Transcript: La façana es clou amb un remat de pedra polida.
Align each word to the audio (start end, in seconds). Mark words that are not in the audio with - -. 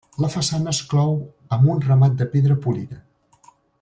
La 0.23 0.27
façana 0.35 0.71
es 0.71 0.79
clou 0.93 1.13
amb 1.57 1.69
un 1.75 1.85
remat 1.89 2.17
de 2.23 2.29
pedra 2.33 2.57
polida. 2.65 2.99